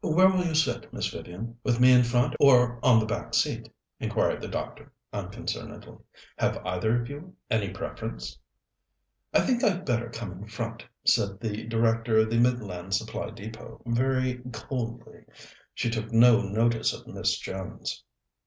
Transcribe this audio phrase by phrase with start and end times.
[0.03, 3.71] "Where will you sit, Miss Vivian, with me in front or on the back seat?"
[3.99, 5.95] inquired the doctor unconcernedly.
[6.39, 8.35] "Have either of you any preference?"
[9.31, 13.79] "I think I'd better come in front," said the Director of the Midland Supply Depôt,
[13.85, 15.23] very coldly.
[15.75, 18.03] She took no notice of Miss Jones.